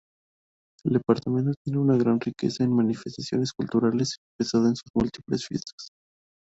El 0.83 0.93
departamento 0.93 1.51
tiene 1.63 1.77
una 1.77 1.95
gran 1.95 2.19
riqueza 2.19 2.63
en 2.63 2.73
manifestaciones 2.75 3.53
culturales 3.53 4.15
expresada 4.17 4.69
en 4.69 4.75
sus 4.75 4.89
múltiples 4.95 5.45
fiestas. 5.45 5.89